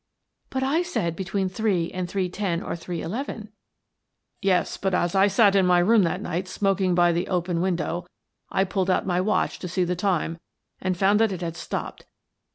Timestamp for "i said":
0.63-1.15